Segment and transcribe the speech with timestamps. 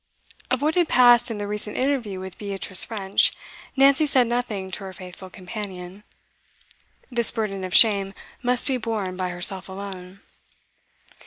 [0.49, 3.31] Of what had passed in the recent interview with Beatrice French,
[3.75, 6.03] Nancy said nothing to her faithful companion.
[7.11, 10.21] This burden of shame must be borne by herself alone.